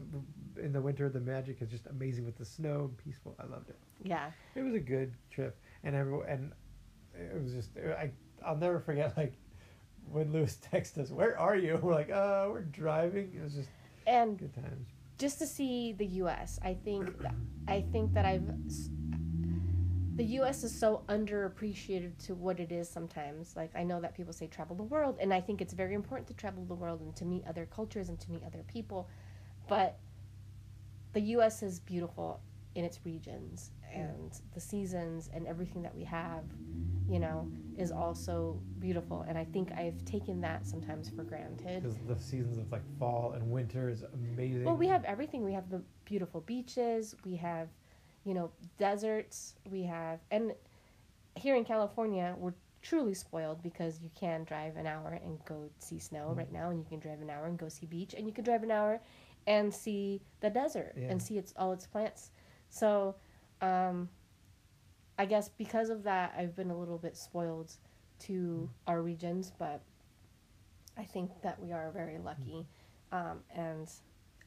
[0.61, 3.35] in the winter, the magic is just amazing with the snow and peaceful.
[3.39, 3.77] I loved it.
[4.03, 4.31] Yeah.
[4.55, 6.51] It was a good trip, and everyone and
[7.13, 8.11] it was just I
[8.45, 9.33] I'll never forget like
[10.09, 13.69] when Lewis texted us, "Where are you?" We're like, "Uh, we're driving." It was just
[14.07, 14.87] And good times.
[15.17, 16.59] just to see the U.S.
[16.63, 17.35] I think that,
[17.67, 18.49] I think that I've
[20.15, 20.63] the U.S.
[20.63, 23.55] is so underappreciated to what it is sometimes.
[23.55, 26.27] Like I know that people say travel the world, and I think it's very important
[26.27, 29.07] to travel the world and to meet other cultures and to meet other people,
[29.67, 29.97] but
[31.13, 31.63] the U.S.
[31.63, 32.39] is beautiful
[32.75, 36.43] in its regions and the seasons and everything that we have,
[37.09, 39.25] you know, is also beautiful.
[39.27, 41.83] And I think I've taken that sometimes for granted.
[41.83, 44.63] Because the seasons of like fall and winter is amazing.
[44.63, 45.43] Well, we have everything.
[45.43, 47.15] We have the beautiful beaches.
[47.25, 47.67] We have,
[48.23, 49.55] you know, deserts.
[49.69, 50.53] We have, and
[51.35, 55.99] here in California, we're truly spoiled because you can drive an hour and go see
[55.99, 56.37] snow Mhm.
[56.37, 58.43] right now, and you can drive an hour and go see beach, and you can
[58.43, 58.99] drive an hour
[59.47, 61.09] and see the desert Yeah.
[61.09, 62.31] and see its all its plants.
[62.69, 63.15] So,
[63.61, 64.09] um,
[65.17, 67.71] I guess because of that, I've been a little bit spoiled
[68.19, 69.81] to our regions, but
[70.97, 72.67] I think that we are very lucky,
[73.11, 73.91] um, and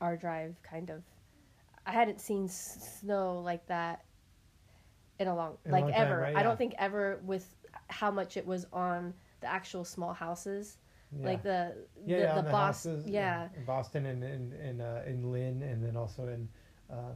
[0.01, 1.03] our drive kind of.
[1.87, 4.05] I hadn't seen s- snow like that
[5.19, 6.21] in a long, In a like long time, ever.
[6.23, 6.37] right?
[6.37, 7.55] I don't think ever with
[7.89, 10.79] how much it was on the actual small houses,
[11.21, 11.27] yeah.
[11.27, 11.75] like the
[12.07, 13.49] yeah, the, yeah, the, the yeah.
[13.57, 16.49] in Boston and in in uh, in Lynn, and then also in
[16.91, 17.15] um,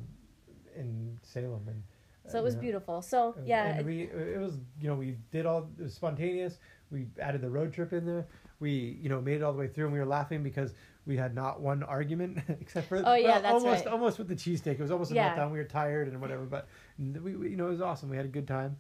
[0.77, 1.83] in Salem, and
[2.27, 3.03] uh, So it you was know, beautiful.
[3.03, 6.59] So yeah, and we it was you know we did all it was spontaneous.
[6.91, 8.27] We added the road trip in there.
[8.61, 10.75] We you know made it all the way through, and we were laughing because
[11.07, 13.93] we had not one argument except for Oh, yeah, well, that's almost right.
[13.93, 14.73] almost with the cheesesteak.
[14.75, 15.35] It was almost a Yeah.
[15.37, 15.51] meltdown.
[15.51, 18.11] We were tired and whatever, but we, we you know it was awesome.
[18.11, 18.77] We had a good time.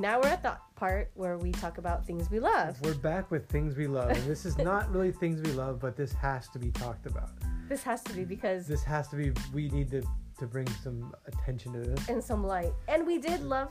[0.00, 2.80] Now we're at the part where we talk about things we love.
[2.82, 5.94] We're back with things we love, and this is not really things we love, but
[5.96, 7.30] this has to be talked about.
[7.68, 9.32] This has to be because This has to be.
[9.52, 10.02] We need to
[10.38, 12.08] to bring some attention to this.
[12.08, 13.68] in some light, and we did love.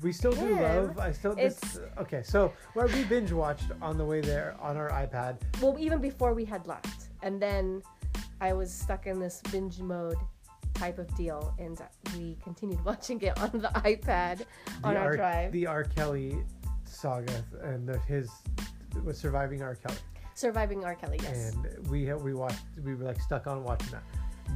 [0.00, 0.96] We still do love.
[0.98, 1.34] I still.
[1.34, 5.38] This, it's- okay, so where we binge watched on the way there on our iPad.
[5.60, 7.82] Well, even before we had left, and then
[8.40, 10.16] I was stuck in this binge mode
[10.74, 11.80] type of deal, and
[12.16, 14.42] we continued watching it on the iPad
[14.82, 15.52] on the our R, drive.
[15.52, 15.84] The R.
[15.84, 16.36] Kelly
[16.84, 18.30] saga and the, his
[19.04, 19.74] was surviving R.
[19.74, 19.98] Kelly,
[20.34, 20.94] Surviving R.
[20.94, 21.52] Kelly, yes.
[21.52, 22.60] and we we watched.
[22.84, 24.02] We were like stuck on watching that.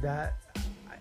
[0.01, 0.33] That
[0.89, 0.95] I,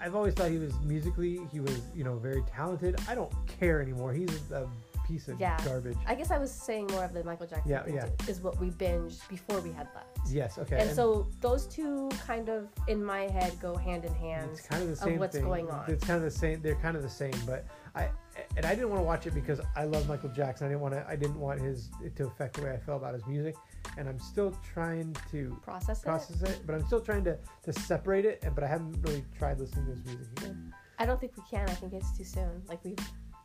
[0.00, 1.40] I've always thought he was musically.
[1.52, 2.96] He was you know very talented.
[3.08, 4.12] I don't care anymore.
[4.12, 4.68] He's a
[5.10, 5.56] piece of Yeah.
[5.64, 5.96] garbage.
[6.06, 8.08] I guess I was saying more of the Michael Jackson Yeah, yeah.
[8.28, 10.18] is what we binged before we had left.
[10.28, 10.58] yes.
[10.58, 10.80] Okay.
[10.80, 14.50] And, so those two kind of in my head go hand in hand.
[14.52, 15.44] It's kind of the of same what's thing.
[15.44, 15.90] going on.
[15.90, 16.62] It's kind of the same.
[16.62, 18.10] They're kind of the same, but I
[18.56, 20.66] and I didn't want to watch it because I love Michael Jackson.
[20.66, 21.04] I didn't want to.
[21.08, 23.56] I didn't want his it to affect the way I felt about his music,
[23.98, 26.04] and I'm still trying to Process it.
[26.06, 26.60] process it.
[26.64, 28.38] But I'm still trying to to separate it.
[28.44, 30.72] And but I haven't really tried listening to his music again.
[30.98, 31.68] I don't think we can.
[31.68, 32.62] I think it's too soon.
[32.68, 32.94] Like we,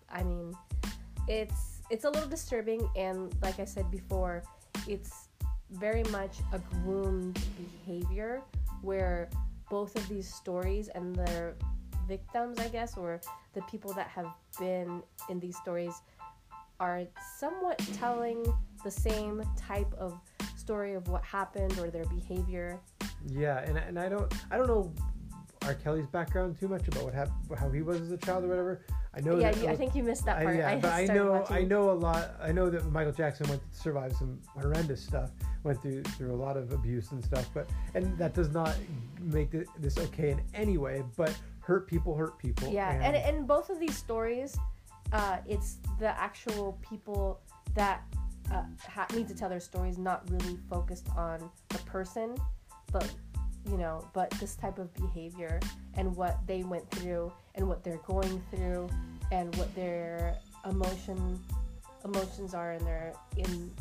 [0.09, 0.53] I mean,
[1.27, 4.43] it's it's a little disturbing, and like I said before,
[4.87, 5.29] it's
[5.71, 8.41] very much a groomed behavior
[8.81, 9.29] where
[9.69, 11.55] both of these stories and their
[12.07, 13.19] victims, I guess, or
[13.53, 14.27] the people that have
[14.59, 16.01] been in these stories
[16.79, 17.03] are
[17.37, 18.45] somewhat telling
[18.83, 20.19] the same type of
[20.55, 22.79] story of what happened or their behavior.
[23.27, 24.93] Yeah, and and I don't I don't know
[25.65, 25.73] R.
[25.73, 28.81] Kelly's background too much about what happened, how he was as a child or whatever.
[29.15, 30.55] I know yeah, that you, I think you missed that I, part.
[30.57, 32.35] yeah, but I know watching- I know a lot.
[32.41, 35.31] I know that Michael Jackson went survived some horrendous stuff,
[35.63, 37.49] went through through a lot of abuse and stuff.
[37.53, 38.75] But and that does not
[39.21, 41.01] make thi- this okay in any way.
[41.15, 42.71] But hurt people hurt people.
[42.71, 44.57] Yeah, and and both of these stories,
[45.13, 47.39] uh, it's the actual people
[47.73, 48.03] that
[48.51, 52.35] uh, ha- need to tell their stories, not really focused on the person,
[52.91, 53.09] but
[53.69, 55.59] you know, but this type of behavior
[55.95, 58.89] and what they went through and what they're going through
[59.31, 60.35] and what their
[60.69, 61.39] emotion
[62.03, 63.71] emotions are in their in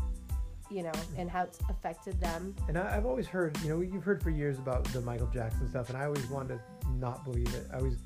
[0.70, 4.02] you know and how it's affected them and I, I've always heard, you know, you've
[4.04, 7.52] heard for years about the Michael Jackson stuff, and I always wanted to not believe
[7.54, 7.66] it.
[7.72, 7.96] I always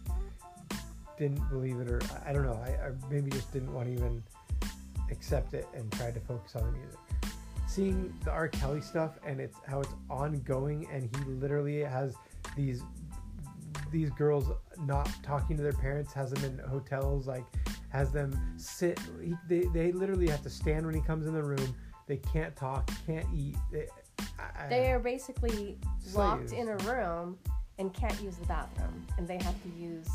[1.19, 2.61] didn't believe it, or I- don't know.
[2.64, 4.23] I, I maybe just didn't want to even
[5.11, 6.99] accept it and tried to focus on the music.
[7.68, 8.48] Seeing the R.
[8.48, 12.14] Kelly stuff and it's how it's ongoing, and he literally has
[12.57, 12.83] these
[13.92, 14.50] these girls
[14.81, 17.44] not talking to their parents, has them in hotels, like
[17.90, 18.98] has them sit.
[19.22, 21.74] He, they they literally have to stand when he comes in the room.
[22.07, 23.57] They can't talk, can't eat.
[23.70, 23.87] They,
[24.38, 25.78] I- they are basically
[26.14, 27.38] locked in a room
[27.78, 30.09] and can't use the bathroom, and they have to use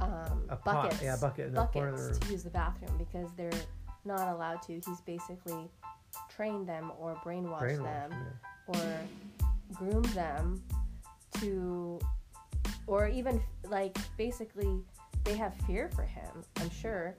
[0.00, 2.92] um, A pot, buckets, yeah, a bucket in the corner buckets to use the bathroom
[2.98, 3.50] because they're
[4.04, 4.72] not allowed to.
[4.74, 5.70] He's basically
[6.28, 8.80] trained them or brainwashed Brainwash, them yeah.
[8.80, 9.00] or
[9.74, 10.62] groom them
[11.40, 11.98] to,
[12.86, 14.80] or even like basically
[15.24, 16.44] they have fear for him.
[16.56, 17.16] I'm sure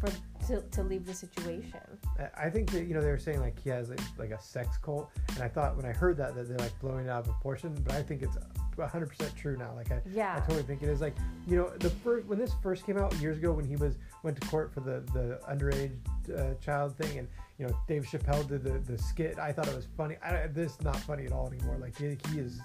[0.00, 0.10] for
[0.46, 1.80] to, to leave the situation.
[2.18, 4.40] I- I think that you know they were saying like he has like, like a
[4.40, 7.20] sex cult, and I thought when I heard that that they're like blowing it out
[7.20, 8.36] of proportion, but I think it's
[8.82, 9.72] 100 percent true now.
[9.74, 10.34] Like I, yeah.
[10.36, 11.00] I totally think it is.
[11.00, 13.96] Like you know the first when this first came out years ago when he was
[14.22, 15.96] went to court for the the underage
[16.36, 19.38] uh, child thing, and you know Dave Chappelle did the the skit.
[19.38, 20.16] I thought it was funny.
[20.22, 21.76] I, this is not funny at all anymore.
[21.80, 22.60] Like he, he is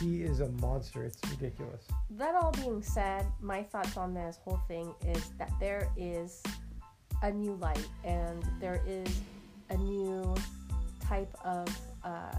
[0.00, 1.04] he is a monster.
[1.04, 1.84] It's ridiculous.
[2.10, 6.42] That all being said, my thoughts on this whole thing is that there is
[7.22, 9.08] a new light and there is
[9.70, 10.34] a new
[11.00, 11.68] type of
[12.04, 12.34] uh,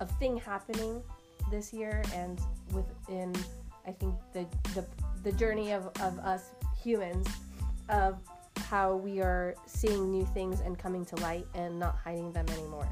[0.00, 1.02] of thing happening
[1.52, 2.40] this year and
[2.72, 3.32] within
[3.86, 4.84] I think the the,
[5.22, 6.50] the journey of, of us
[6.82, 7.28] humans
[7.88, 8.18] of
[8.56, 12.88] how we are seeing new things and coming to light and not hiding them anymore.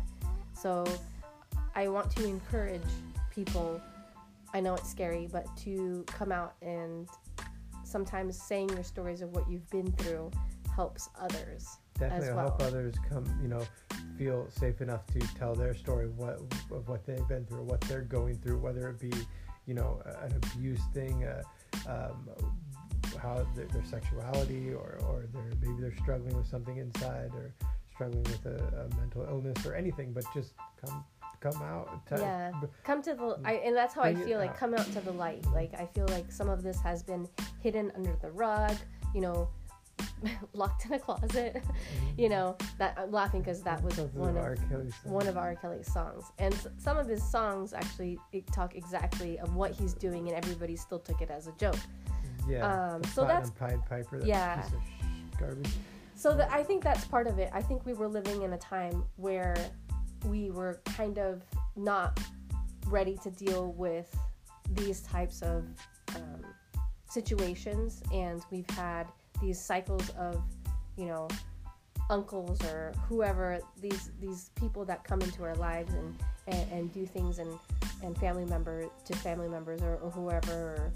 [0.52, 0.84] So
[1.74, 2.82] I want to encourage
[3.30, 3.80] people
[4.52, 7.08] I know it's scary, but to come out and
[7.84, 10.30] sometimes saying your stories of what you've been through
[10.74, 11.78] helps others.
[12.00, 13.62] Definitely As will help others come, you know,
[14.16, 16.40] feel safe enough to tell their story what
[16.72, 19.12] of what they've been through, what they're going through, whether it be,
[19.66, 21.42] you know, an abuse thing, uh,
[21.86, 22.30] um,
[23.20, 27.54] how their, their sexuality, or or they're maybe they're struggling with something inside, or
[27.92, 30.12] struggling with a, a mental illness, or anything.
[30.14, 31.04] But just come
[31.40, 32.06] come out.
[32.06, 32.52] Tell, Yeah.
[32.84, 34.56] Come to the I and that's how I feel like out.
[34.56, 35.44] come out to the light.
[35.52, 37.28] Like I feel like some of this has been
[37.62, 38.76] hidden under the rug,
[39.14, 39.48] you know,
[40.54, 41.62] locked in a closet.
[42.16, 44.56] you know, that I'm laughing because that was one of of R.
[44.68, 45.12] Kelly's song.
[45.12, 45.54] one of R.
[45.54, 46.24] Kelly's songs.
[46.38, 48.18] And s- some of his songs actually
[48.52, 51.76] talk exactly of what he's doing, and everybody still took it as a joke.
[52.48, 52.92] yeah.
[52.94, 54.18] um, so that's- Pied Piper.
[54.18, 54.62] That yeah.
[54.62, 55.70] Piece of garbage.
[56.14, 57.50] So that I think that's part of it.
[57.52, 59.56] I think we were living in a time where
[60.26, 61.42] we were kind of
[61.76, 62.20] not
[62.88, 64.14] ready to deal with
[64.74, 65.64] these types of
[66.14, 66.44] um,
[67.08, 69.06] situations, and we've had
[69.40, 70.42] these cycles of,
[70.96, 71.28] you know,
[72.08, 76.16] uncles or whoever these these people that come into our lives and
[76.48, 77.56] and, and do things and
[78.02, 80.92] and family member to family members or, or whoever or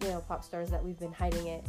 [0.00, 1.64] you know pop stars that we've been hiding it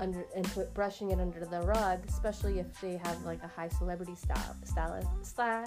[0.00, 3.68] under and put brushing it under the rug, especially if they have like a high
[3.68, 5.64] celebrity style, style, style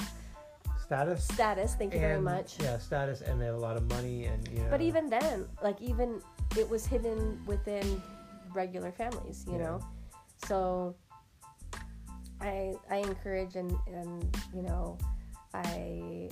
[0.84, 1.24] Status.
[1.24, 1.76] status.
[1.76, 2.56] Thank you very much.
[2.62, 4.70] Yeah, status, and they have a lot of money, and you know.
[4.70, 6.22] But even then, like even
[6.58, 8.02] it was hidden within
[8.54, 9.64] regular families, you Yeah.
[9.64, 9.80] know.
[10.48, 10.96] So
[12.42, 14.98] I I encourage and and you know
[15.54, 16.30] I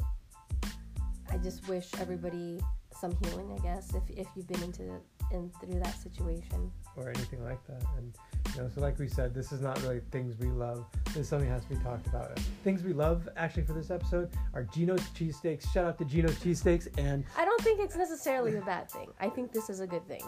[1.29, 2.59] I just wish everybody
[2.99, 4.83] some healing, I guess, if if you've been into
[5.31, 6.71] in through that situation.
[6.97, 7.81] or anything like that.
[7.97, 8.13] And
[8.53, 10.85] you know, so like we said, this is not really things we love.
[11.05, 12.37] This is something that has to be talked about.
[12.65, 15.71] Things we love actually for this episode are Geno's cheesesteaks.
[15.71, 19.09] Shout out to Geno's cheesesteaks and I don't think it's necessarily a bad thing.
[19.21, 20.23] I think this is a good thing.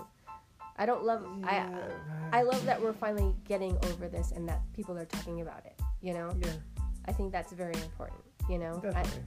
[0.78, 1.90] I don't love I Yeah.
[2.32, 5.80] I love that we're finally getting over this and that people are talking about it.
[6.02, 6.54] You know, yeah,
[7.06, 8.22] I think that's very important.
[8.50, 9.24] You know, I, definitely.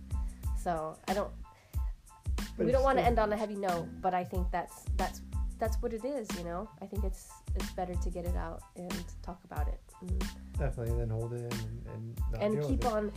[0.62, 1.30] so I don't.
[2.56, 5.20] But we don't want to end on a heavy note, but I think that's that's
[5.59, 6.28] that's what it is.
[6.37, 9.80] You know, I think it's it's better to get it out and talk about it
[10.00, 10.24] and,
[10.59, 11.61] definitely then hold it in
[11.94, 13.12] and, and, and keep on.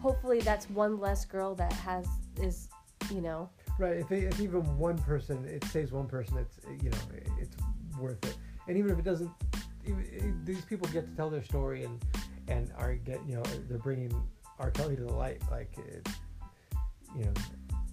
[0.00, 2.06] Hopefully, that's one less girl that has
[2.40, 2.68] is
[3.12, 3.96] you know Right.
[3.96, 6.98] If, if even one person, it saves one person, it's you know
[7.38, 7.56] it's
[7.98, 8.36] worth it.
[8.68, 9.30] And even if it doesn't,
[9.84, 12.00] even, these people get to tell their story and
[12.48, 14.12] and are get you know they're bringing
[14.58, 14.70] R.
[14.70, 15.42] Kelly to the light.
[15.50, 16.08] Like it,
[17.16, 17.32] you know,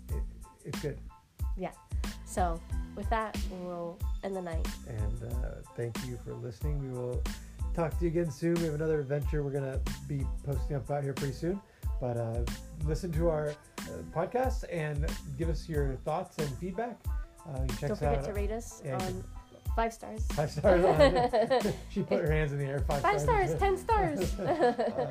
[0.10, 0.24] it,
[0.66, 1.00] it's good.
[1.58, 1.72] Yeah.
[2.26, 2.62] So
[2.96, 4.68] with that, we'll end the night.
[4.88, 6.80] And uh, thank you for listening.
[6.80, 7.22] We will
[7.74, 8.54] talk to you again soon.
[8.56, 11.60] We have another adventure we're gonna be posting up out here pretty soon.
[12.00, 12.44] But uh,
[12.86, 13.54] listen to our
[14.14, 15.06] podcast and
[15.38, 16.98] give us your thoughts and feedback.
[17.48, 18.26] Uh, you check Don't forget out.
[18.26, 19.24] to rate us Yeah, on
[19.76, 20.26] five stars.
[20.34, 20.84] Five stars.
[20.86, 22.80] on she put her hands in the air.
[22.80, 24.34] Five, Five stars, ten stars.
[24.40, 25.08] uh,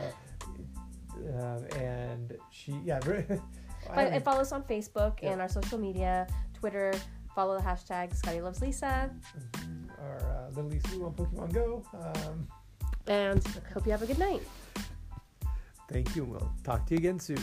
[1.38, 3.00] um, and she, yeah.
[3.96, 5.32] And follow us on Facebook Yeah.
[5.32, 6.92] and our social media, Twitter.
[7.34, 9.10] Follow the hashtag Scotty Loves Lisa.
[10.00, 11.82] our uh, little Lisa on Pokemon Go.
[11.94, 12.46] Um,
[13.06, 13.42] And
[13.72, 14.42] hope you have a good night.
[15.88, 16.24] thank you.
[16.24, 17.42] We'll talk to you again soon.